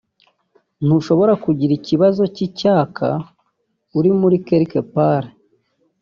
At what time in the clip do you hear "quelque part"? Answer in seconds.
4.45-5.27